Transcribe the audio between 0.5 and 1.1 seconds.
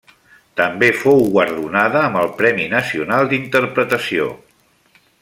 També